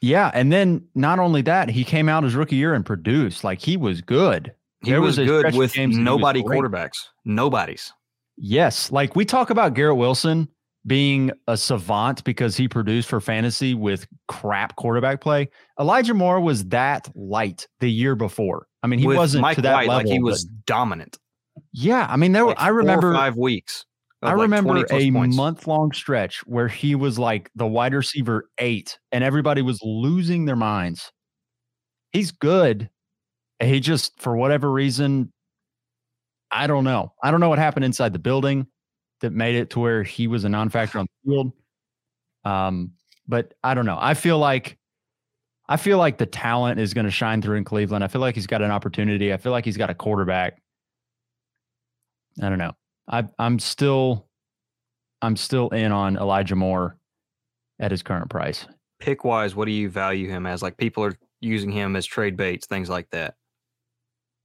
[0.00, 3.60] Yeah, and then not only that, he came out his rookie year and produced like
[3.60, 4.52] he was good.
[4.82, 6.96] He There was, was good with games that he was nobody quarterbacks.
[7.24, 7.92] Nobody's.
[8.36, 10.48] Yes, like we talk about Garrett Wilson
[10.86, 15.50] being a savant because he produced for fantasy with crap quarterback play.
[15.78, 18.66] Elijah Moore was that light the year before.
[18.82, 20.04] I mean, he with wasn't Mike to that White level.
[20.04, 21.18] like he was dominant.
[21.72, 23.84] yeah, I mean, there were, Like I four or remember five weeks.
[24.22, 28.98] I like remember a month long stretch where he was like the wide receiver eight
[29.12, 31.10] and everybody was losing their minds.
[32.12, 32.90] He's good.
[33.60, 35.32] He just, for whatever reason,
[36.50, 37.14] I don't know.
[37.22, 38.66] I don't know what happened inside the building
[39.20, 41.52] that made it to where he was a non factor on the field.
[42.44, 42.92] Um,
[43.26, 43.98] but I don't know.
[43.98, 44.76] I feel like
[45.68, 48.02] I feel like the talent is going to shine through in Cleveland.
[48.02, 49.32] I feel like he's got an opportunity.
[49.32, 50.60] I feel like he's got a quarterback.
[52.42, 52.72] I don't know.
[53.10, 54.26] I I'm still
[55.20, 56.96] I'm still in on Elijah Moore
[57.78, 58.66] at his current price.
[59.00, 60.62] Pick wise, what do you value him as?
[60.62, 63.34] Like people are using him as trade baits, things like that.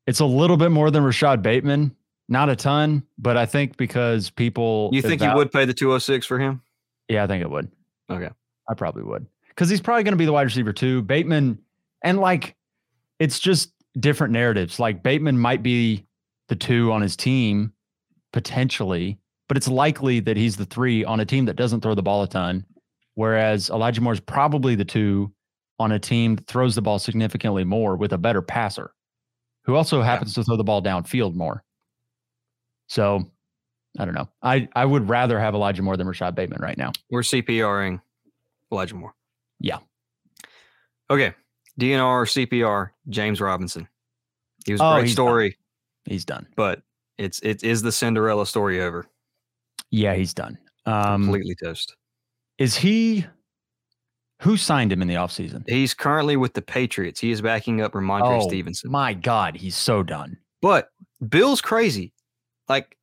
[0.08, 1.96] It's a little bit more than Rashod Bateman,
[2.30, 6.26] not a ton, but I think because people You think you would pay the 206
[6.26, 6.62] for him?
[7.10, 7.72] Yeah, I think it would.
[8.10, 8.30] Okay.
[8.70, 9.26] I probably would.
[9.56, 11.02] Cuz he's probably going to be the wide receiver too.
[11.02, 11.60] Bateman
[12.04, 12.56] and like
[13.20, 14.80] it's just different narratives.
[14.80, 16.06] Like Bateman might be
[16.48, 17.74] the 2 on his team
[18.36, 19.18] potentially,
[19.48, 22.22] but it's likely that he's the 3 on a team that doesn't throw the ball
[22.22, 22.66] a ton,
[23.16, 25.32] whereas Elijah Moore is probably the 2
[25.80, 28.92] on a team that throws the ball significantly more with a better passer
[29.64, 31.64] who also happens to throw the ball downfield more.
[32.88, 33.24] So,
[33.98, 34.30] I don't know.
[34.44, 36.92] I I would rather have Elijah Moore than Rashod Bateman right now.
[37.10, 38.02] We're CPRing
[38.72, 39.16] Elijah Moore.
[39.60, 39.80] Yeah.
[41.10, 41.34] Okay.
[41.80, 43.88] DNR CPR James Robinson.
[44.66, 45.26] He was a Oh, great he's done.
[45.26, 45.58] story,
[46.06, 46.48] He's done.
[46.56, 46.82] but
[47.18, 49.06] it's it is the Cinderella story over.
[49.92, 50.58] Yeah, he's done.
[50.86, 51.96] Um, Completely toast.
[52.58, 53.26] is he?
[54.42, 55.64] Who signed him in the offseason?
[55.68, 57.20] He's currently with the Patriots.
[57.22, 58.92] He is backing up Rhamondre Oh, Stevenson.
[58.92, 60.38] My God, he's so done.
[60.62, 60.90] But
[61.30, 62.12] Bill's crazy.
[62.68, 62.98] Like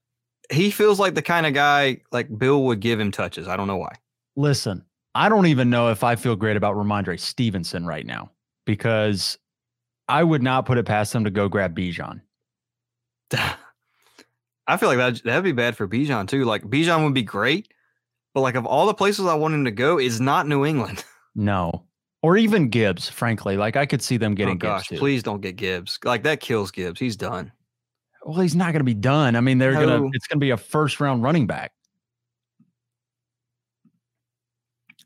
[0.52, 3.48] he feels like the kind of guy like Bill would give him touches.
[3.48, 3.94] I don't know why.
[4.36, 8.30] Listen, I don't even know if I feel great about Rhamondre Stevenson right now
[8.66, 9.38] because
[10.08, 12.20] I would not put it past him to go grab Bijan.
[14.72, 16.44] I feel like that that'd be bad for Bijan too.
[16.44, 17.72] Like Bijan would be great,
[18.32, 21.04] but like of all the places I want him to go, is not New England.
[21.34, 21.84] No,
[22.20, 23.08] or even Gibbs.
[23.08, 24.98] Frankly, like I could see them oh getting oh gosh, Gibbs too.
[24.98, 25.98] please don't get Gibbs.
[26.04, 27.00] Like that kills Gibbs.
[27.00, 27.50] He's done.
[28.26, 29.34] Well, he's not going to be done.
[29.34, 30.10] I mean, they're gonna.
[30.12, 31.72] It's going to be a first round running back.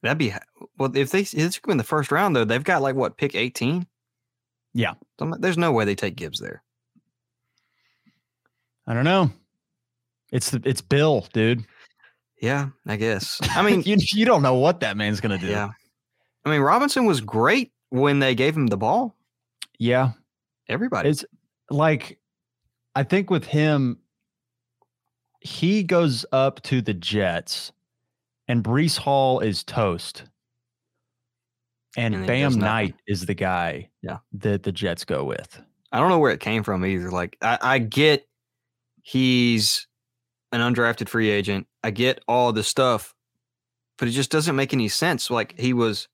[0.02, 0.34] That'd be
[0.78, 2.44] well if they if they took him in the first round though.
[2.44, 3.86] They've got like what pick eighteen.
[4.74, 4.94] Yeah.
[5.38, 6.64] There's no way they take Gibbs there.
[8.86, 9.30] I don't know.
[10.32, 11.64] It's the, it's Bill, dude.
[12.40, 13.38] Yeah, I guess.
[13.54, 15.46] I mean, you you don't know what that man's gonna do.
[15.46, 15.70] Yeah.
[16.44, 19.16] I mean, Robinson was great when they gave him the ball.
[19.78, 20.12] Yeah.
[20.68, 21.08] Everybody.
[21.10, 21.24] It's
[21.70, 22.18] like
[22.94, 23.98] I think with him,
[25.40, 27.72] he goes up to the Jets,
[28.48, 30.24] and Breece Hall is toast.
[31.96, 32.58] And, And Bam.
[32.58, 34.18] Knight is the guy Yeah.
[34.34, 35.62] that the Jets go with.
[35.92, 37.10] I don't know where it came from either.
[37.10, 38.26] Like, I, I get
[39.02, 39.86] he's
[40.52, 41.66] an undrafted free agent.
[41.82, 43.14] I get all the stuff,
[43.98, 45.30] but it just doesn't make any sense.
[45.30, 46.08] Like, he was,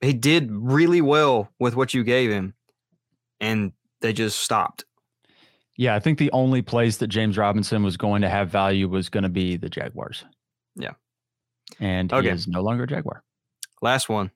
[0.00, 2.54] he did really well with what you gave him,
[3.40, 4.84] and they just stopped.
[5.76, 9.08] Yeah, I think the only place that James Robinson was going to have value was
[9.08, 10.24] going to be the Jaguars.
[10.76, 10.92] Yeah.
[11.78, 13.22] And he is no longer a Jaguar.
[13.80, 14.30] Last one.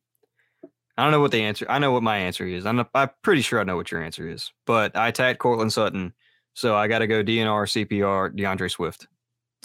[0.96, 1.66] I don't know what the answer.
[1.68, 2.64] I know what my answer is.
[2.64, 4.52] I'm, I'm pretty sure I know what your answer is.
[4.64, 6.14] But I tagged Courtland Sutton,
[6.54, 9.06] so I got to go DNR, CPR, DeAndre Swift.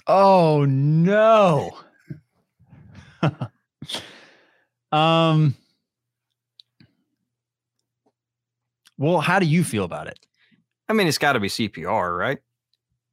[0.07, 1.77] Oh no.
[4.91, 5.55] um
[8.97, 10.19] Well, how do you feel about it?
[10.89, 12.39] I mean, it's got to be CPR, right?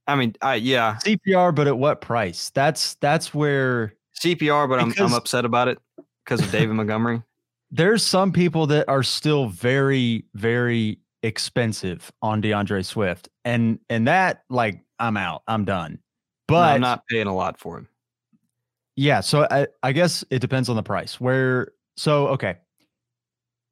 [0.08, 2.50] I mean, I yeah, CPR, but at what price?
[2.50, 5.78] That's that's where CPR, but I'm I'm upset about it
[6.24, 7.22] because of David Montgomery.
[7.70, 13.28] there's some people that are still very, very expensive on DeAndre Swift.
[13.44, 15.42] And and that like I'm out.
[15.46, 15.92] I'm done.
[15.92, 15.98] No,
[16.54, 17.88] But I'm not paying a lot for him.
[18.94, 21.20] Yeah, so I, I guess it depends on the price.
[21.20, 22.56] Where so okay.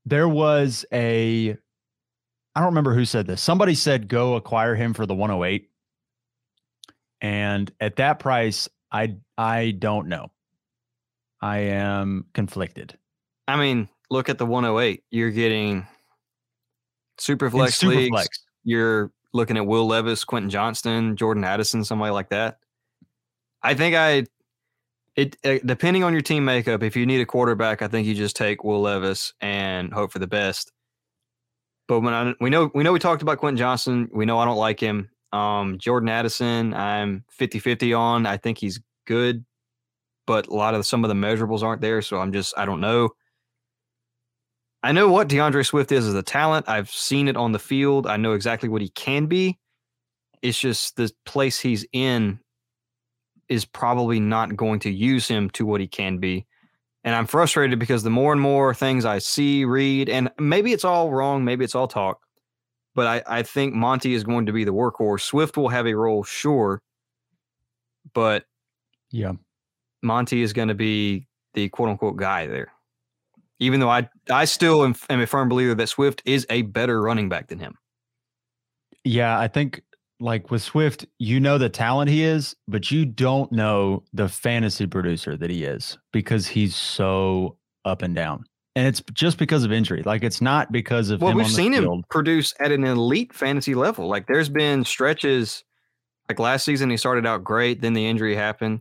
[0.05, 1.57] There was a
[2.55, 3.41] I don't remember who said this.
[3.41, 5.71] Somebody said go acquire him for the 108.
[7.21, 10.31] And at that price, I I don't know.
[11.41, 12.99] I am conflicted.
[13.49, 15.03] I mean, look at the 108.
[15.11, 15.87] You're getting
[17.19, 17.51] super
[17.93, 18.11] In leagues.
[18.11, 18.45] flex.
[18.65, 22.59] You're looking at Will Levis, Quentin Johnston, Jordan Addison, somebody like that.
[23.63, 24.25] I think I
[25.17, 26.83] it uh, depending on your team makeup.
[26.83, 30.19] If you need a quarterback, I think you just take Will Levis and hope for
[30.19, 30.73] the best.
[31.87, 34.45] But when I we know we know we talked about Quentin Johnston, we know I
[34.45, 35.11] don't like him.
[35.33, 38.25] Um, Jordan Addison, I'm 50-50 on.
[38.25, 39.45] I think he's good,
[40.27, 42.81] but a lot of some of the measurables aren't there, so I'm just I don't
[42.81, 43.11] know.
[44.85, 46.69] I know what DeAndre Swift is as a talent.
[46.69, 48.07] I've seen it on the field.
[48.07, 49.59] I know exactly what he can be.
[50.43, 52.39] It's just the place he's in
[53.49, 56.45] is probably not going to use him to what he can be.
[57.03, 60.85] And I'm frustrated because the more and more things I see, read, and maybe it's
[60.85, 62.21] all wrong, maybe it's all talk,
[62.95, 65.23] but I, I think Monty is going to be the workhorse.
[65.23, 66.83] Swift will have a role, sure,
[68.13, 68.45] but
[69.11, 69.33] Yeah.
[70.03, 72.74] Monty is going to be the quote unquote guy there.
[73.61, 77.01] Even though I I still am, am a firm believer that Swift is a better
[77.01, 77.77] running back than him.
[79.05, 79.83] Yeah, I think
[80.21, 84.87] like with Swift, you know the talent he is, but you don't know the fantasy
[84.87, 88.45] producer that he is because he's so up and down.
[88.77, 90.03] And it's just because of injury.
[90.03, 91.99] Like it's not because of Well, we've seen field.
[91.99, 94.09] him produce at an elite fantasy level.
[94.09, 95.63] Like there's been stretches
[96.29, 98.81] like last season he started out great, then the injury happened.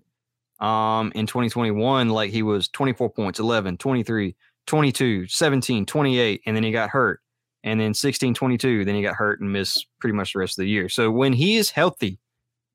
[0.60, 4.36] Um in 2021 like he was 24 points, 11, 23,
[4.67, 7.19] 22, 17, 28 and then he got hurt.
[7.65, 10.63] And then 16, 22, then he got hurt and missed pretty much the rest of
[10.63, 10.89] the year.
[10.89, 12.19] So when he is healthy,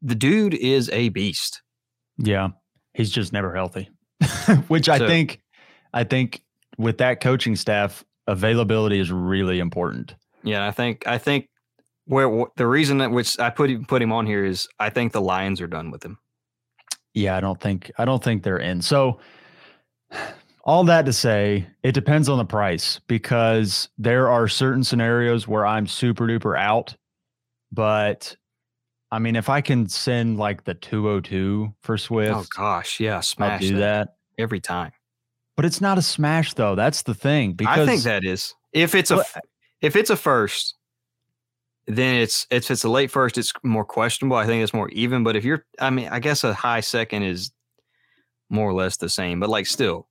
[0.00, 1.60] the dude is a beast.
[2.16, 2.48] Yeah.
[2.94, 3.90] He's just never healthy.
[4.68, 5.40] Which I So- think
[5.92, 6.42] I think
[6.78, 10.14] with that coaching staff, availability is really important.
[10.42, 11.48] Yeah, I think I think
[12.06, 14.88] where wh- the reason that which I put him put him on here is I
[14.90, 16.18] think the Lions are done with him.
[17.14, 18.80] Yeah, I don't think I don't think they're in.
[18.82, 19.18] So
[20.68, 25.64] all that to say, it depends on the price because there are certain scenarios where
[25.64, 26.94] I'm super duper out.
[27.72, 28.36] But
[29.10, 33.16] I mean, if I can send like the 202 for oh, Swift, Oh gosh, yeah,
[33.16, 34.16] I'll smash do that.
[34.36, 34.92] every time.
[35.56, 36.74] But it's not a smash though.
[36.74, 37.54] That's the thing.
[37.54, 39.24] Because I think that is if it's a
[39.80, 40.74] if it's a first,
[41.86, 44.36] then it's if it's a late first, it's more questionable.
[44.36, 45.24] I think it's more even.
[45.24, 47.52] But if you're, I mean, I guess a high second is
[48.50, 49.40] more or less the same.
[49.40, 50.07] But like still,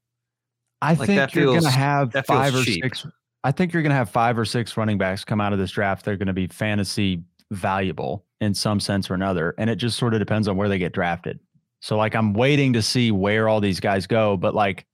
[0.81, 2.83] I like, think you're going to have five or cheap.
[2.83, 3.05] six.
[3.43, 5.71] I think you're going to have five or six running backs come out of this
[5.71, 6.05] draft.
[6.05, 9.55] They're going to be fantasy valuable in some sense or another.
[9.57, 11.39] And it just sort of depends on where they get drafted.
[11.79, 14.37] So, like, I'm waiting to see where all these guys go.
[14.37, 14.85] But, like,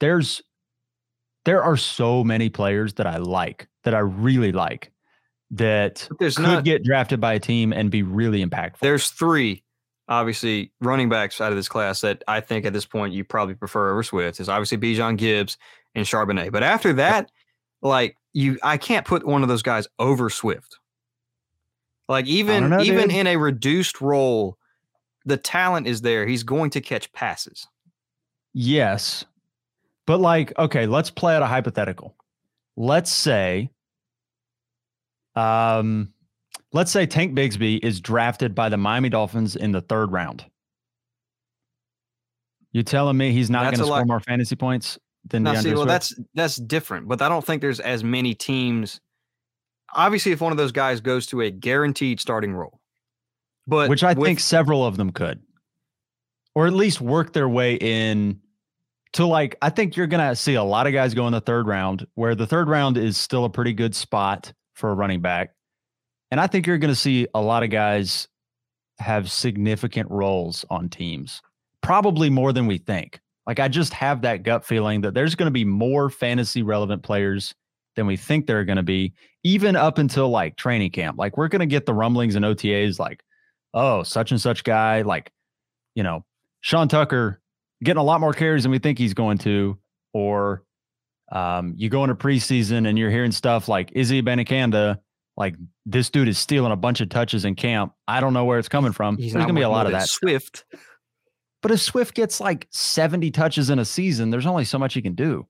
[0.00, 0.42] there's,
[1.44, 4.92] there are so many players that I like, that I really like,
[5.50, 6.64] that there's could not.
[6.64, 8.80] get drafted by a team and be really impactful.
[8.80, 9.64] there's three
[10.08, 13.54] obviously running backs out of this class that I think at this point you probably
[13.54, 15.58] prefer over Swift is obviously Bijan Gibbs
[15.94, 16.52] and Charbonnet.
[16.52, 17.30] But after that,
[17.82, 20.78] like you, I can't put one of those guys over Swift.
[22.08, 23.18] Like even know, even dude.
[23.18, 24.56] in a reduced role,
[25.26, 26.26] the talent is there.
[26.26, 27.66] He's going to catch passes.
[28.54, 29.24] Yes.
[30.06, 32.16] But like, okay, let's play out a hypothetical.
[32.76, 33.70] Let's say
[35.36, 36.12] um
[36.72, 40.44] let's say Tank Bigsby is drafted by the Miami Dolphins in the third round.
[42.72, 45.62] You telling me he's not going to score lot- more fantasy points than Now, DeAndre
[45.62, 45.88] see, well, Swift?
[45.88, 49.00] that's that's different, but I don't think there's as many teams.
[49.94, 52.80] Obviously, if one of those guys goes to a guaranteed starting role,
[53.66, 55.40] but which I with- think several of them could,
[56.54, 58.40] or at least work their way in
[59.14, 59.56] to like.
[59.62, 62.34] I think you're gonna see a lot of guys go in the third round, where
[62.34, 65.54] the third round is still a pretty good spot for a running back,
[66.30, 68.28] and I think you're gonna see a lot of guys
[68.98, 71.40] have significant roles on teams,
[71.82, 73.20] probably more than we think.
[73.46, 77.02] Like I just have that gut feeling that there's going to be more fantasy relevant
[77.02, 77.54] players
[77.96, 81.18] than we think there are going to be, even up until like training camp.
[81.18, 83.22] Like we're going to get the rumblings and OTAs like,
[83.72, 85.32] oh, such and such guy, like,
[85.94, 86.26] you know,
[86.60, 87.40] Sean Tucker
[87.82, 89.78] getting a lot more carries than we think he's going to,
[90.12, 90.62] or
[91.32, 94.98] um, you go into preseason and you're hearing stuff like Izzy Abanikanda,
[95.38, 95.54] like
[95.86, 97.92] this dude is stealing a bunch of touches in camp.
[98.08, 99.16] I don't know where it's coming from.
[99.16, 100.08] he's There's going to be a lot of that.
[100.08, 100.64] Swift.
[101.62, 105.00] But if Swift gets like 70 touches in a season, there's only so much he
[105.00, 105.46] can do.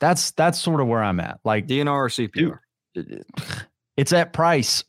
[0.00, 1.38] That's that's sort of where I'm at.
[1.44, 2.58] Like DNR or CPR.
[3.96, 4.82] it's at price.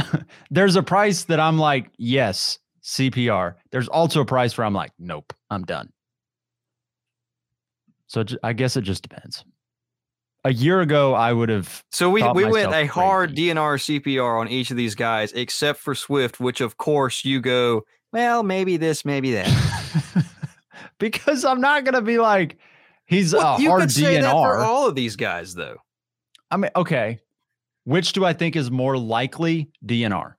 [0.50, 3.54] There's a price that I'm like, yes, CPR.
[3.70, 5.92] There's also a price where I'm like, nope, I'm done.
[8.08, 9.44] So I guess it just depends.
[10.46, 11.82] A year ago, I would have.
[11.90, 13.48] So we we went a hard crazy.
[13.52, 17.82] DNR CPR on each of these guys, except for Swift, which of course you go,
[18.12, 19.48] well, maybe this, maybe that.
[21.00, 22.58] because I'm not gonna be like
[23.06, 24.62] he's Well, a you hard could say that for DNR.
[24.64, 25.78] all of these guys, though.
[26.50, 27.18] I mean, okay.
[27.84, 30.34] Which do I think is more likely DNR?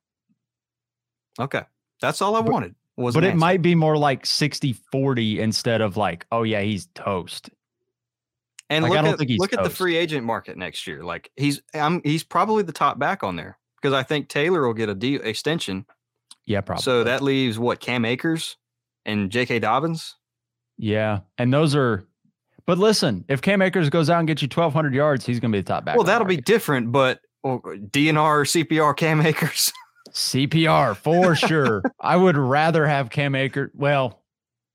[1.39, 1.63] Okay,
[2.01, 2.75] that's all I But- wanted.
[2.99, 3.37] Was but it answer.
[3.39, 7.49] might be more like 60 40 instead of like, oh yeah, he's toast.
[8.69, 10.85] And Like, I look don't at think he's look at the free agent market next
[10.87, 11.03] year.
[11.03, 14.73] Like he's I'm he's probably the top back on there because I think Taylor will
[14.73, 15.85] get a deal extension.
[16.45, 16.81] Yeah, probably.
[16.83, 18.57] So that leaves what Cam Akers
[19.05, 19.59] and J.K.
[19.59, 20.15] Dobbins.
[20.77, 21.19] yeah.
[21.37, 22.05] And those are,
[22.65, 25.57] but listen, if Cam Akers goes out and gets you 1,200 yards, he's going to
[25.57, 25.95] be the top back.
[25.95, 29.71] well, that'll be different, but oh, well, DNR CPR Cam Akers.
[30.11, 31.83] CPR for sure.
[31.99, 33.71] I would rather have Cam Akers.
[33.73, 34.21] Well,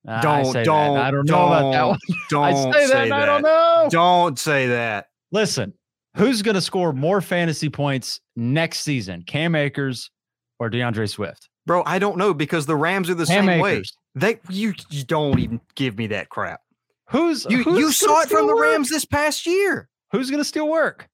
[0.07, 0.65] I don't say that.
[0.65, 1.99] don't I don't know about that don't- one.
[2.31, 2.45] Don't
[2.75, 3.05] I say that.
[3.05, 3.89] and I don't know.
[3.91, 5.07] Don't say that.
[5.31, 5.73] Listen,
[6.17, 10.11] who's going to score more fantasy points next season, Cam Akers
[10.59, 11.49] or DeAndre Swift?
[11.67, 13.83] Bro, I don't know because the Rams are the Cam same way.
[14.15, 16.61] They you, you don't even give me that crap.
[17.09, 18.65] Who's You who's you saw it from the work?
[18.65, 19.89] Rams this past year.
[20.11, 21.09] Who's going to steal work?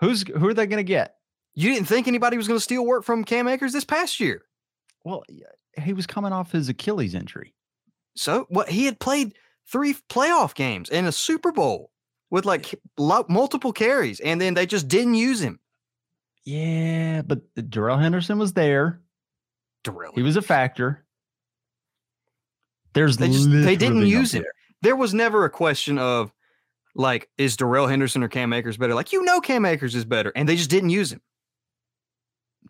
[0.00, 1.14] Who's who are they going to get?
[1.54, 4.42] You didn't think anybody was going to steal work from Cam Akers this past year.
[5.04, 5.22] Well,
[5.80, 7.54] he was coming off his Achilles injury.
[8.16, 9.34] So what he had played
[9.70, 11.90] three playoff games and a Super Bowl
[12.30, 15.60] with like multiple carries, and then they just didn't use him.
[16.44, 17.40] Yeah, but
[17.70, 19.00] Darrell Henderson was there.
[19.84, 20.12] Darrell.
[20.14, 21.04] He was a factor.
[22.94, 24.42] There's They just they didn't use him.
[24.42, 24.52] there.
[24.82, 26.32] There was never a question of
[26.94, 28.94] like is Darrell Henderson or Cam Akers better?
[28.94, 31.20] Like you know Cam Akers is better, and they just didn't use him.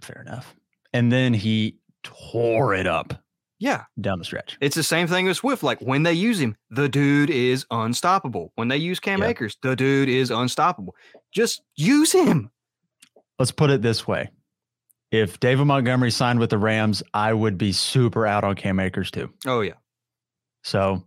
[0.01, 0.55] Fair enough.
[0.92, 3.22] And then he tore it up
[3.59, 4.59] Yeah, down the stretch.
[4.61, 5.62] it's the same thing with Swift.
[5.62, 8.52] Like when they use him, the dude is unstoppable.
[8.57, 9.28] When they use Cam Yeah.
[9.28, 10.94] Akers, the dude is unstoppable.
[11.32, 12.50] Just use him.
[13.38, 14.30] Let's put it this way.
[15.11, 19.11] If David Montgomery signed with the Rams, I would be super out on Cam Akers
[19.11, 19.32] too.
[19.46, 19.74] Oh yeah.
[20.62, 21.07] So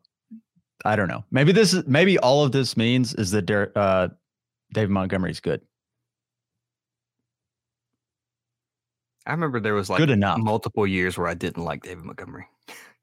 [0.85, 1.23] I don't know.
[1.31, 4.07] Maybe this is maybe all of this means is that uh,
[4.73, 5.61] David Montgomery's good.
[9.25, 10.37] I remember there was like Good enough.
[10.39, 12.47] multiple years where I didn't like David Montgomery.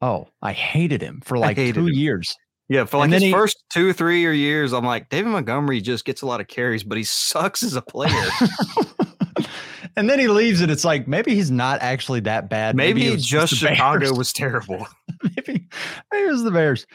[0.03, 1.89] Oh, I hated him for like two him.
[1.89, 2.35] years.
[2.69, 6.05] Yeah, for like his he- first two, three or years, I'm like, David Montgomery just
[6.05, 8.11] gets a lot of carries, but he sucks as a player.
[9.97, 12.75] and then he leaves, and it's like maybe he's not actually that bad.
[12.77, 14.85] Maybe, it was just Chicago was terrible.
[15.23, 15.69] maybe,
[16.13, 16.87] maybe it was the Bears.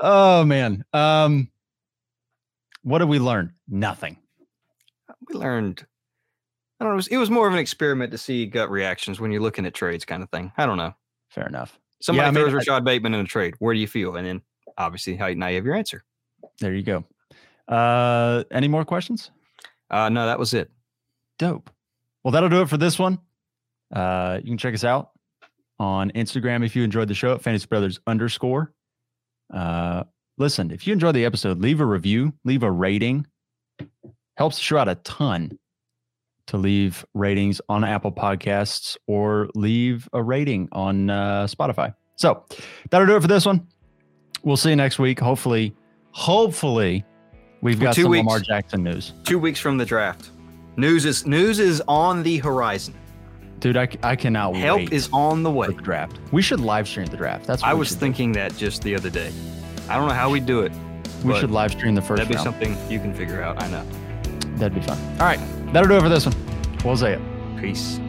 [0.00, 0.82] Oh man.
[0.94, 1.50] Um,
[2.82, 3.52] what did we learn?
[3.68, 4.16] Nothing.
[5.28, 5.84] We learned.
[6.80, 6.94] I don't know.
[6.94, 9.66] It was, it was more of an experiment to see gut reactions when you're looking
[9.66, 10.52] at trades, kind of thing.
[10.56, 10.94] I don't know.
[11.30, 11.78] Fair enough.
[12.00, 13.54] Somebody I mean, throws I- Rashod Bateman in a trade.
[13.58, 14.16] Where do you feel?
[14.16, 14.42] And then
[14.76, 16.04] obviously, how now you have your answer.
[16.60, 17.04] There you go.
[17.66, 19.30] Uh, any more questions?
[19.90, 20.70] Uh, no, that was it.
[21.38, 21.70] Dope.
[22.22, 23.18] Well, that'll do it for this one.
[23.94, 25.10] Uh, you can check us out
[25.80, 28.72] on Instagram if you enjoyed the show at Fantasy Brothers underscore.
[29.52, 30.04] Uh,
[30.36, 33.26] listen, if you enjoyed the episode, leave a review, leave a rating.
[34.36, 35.58] Helps the show out a ton
[36.48, 41.94] to leave ratings on Apple Podcasts or leave a rating on uh, Spotify.
[42.16, 42.44] So
[42.90, 43.66] that'll do it for this one.
[44.42, 45.20] We'll see you next week.
[45.20, 45.74] Hopefully,
[46.12, 47.04] hopefully,
[47.60, 48.18] we've got some weeks.
[48.26, 49.12] Lamar Jackson news.
[49.24, 50.30] Two weeks from the draft.
[50.76, 52.94] News is news is on the horizon.
[53.58, 55.66] Dude, I, I cannot Help wait Help is on the way.
[55.66, 56.18] the draft.
[56.30, 57.46] We should live stream the draft.
[57.46, 58.00] That's what I was should do.
[58.00, 59.32] thinking that just the other day.
[59.88, 60.72] I don't know how we do it.
[61.24, 62.44] we should live stream the first That'd be round.
[62.44, 63.60] something you can figure out.
[63.60, 63.84] I know.
[64.56, 64.98] That'd be fun.
[65.20, 65.40] All right,
[65.72, 66.34] that'll do it for this one.
[66.84, 67.18] We'll ya.
[67.60, 68.00] Peace.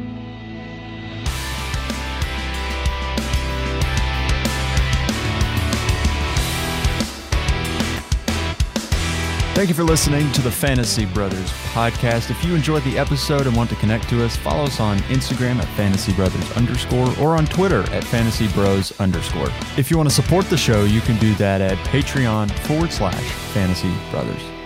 [9.60, 12.32] Thank you for listening to the Fantasy Brothers podcast.
[12.32, 15.58] If you enjoyed the episode and want to connect to us, follow us on Instagram
[15.58, 19.50] at Fantasy Brothers underscore or on Twitter at Fantasy Bros underscore.
[19.76, 23.22] If you want to support the show, you can do that at Patreon forward slash
[23.52, 24.59] Fantasy Brothers.